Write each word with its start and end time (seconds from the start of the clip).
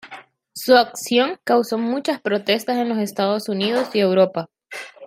Su 0.55 0.75
acción 0.77 1.39
causó 1.43 1.77
muchas 1.77 2.19
protestas 2.19 2.77
en 2.77 2.89
los 2.89 2.97
Estados 2.97 3.47
Unidos 3.49 3.89
y 3.95 3.99
Europa. 3.99 4.49